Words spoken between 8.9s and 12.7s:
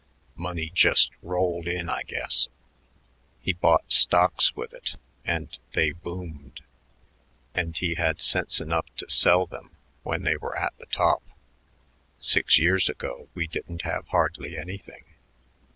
to sell them when they were at the top. Six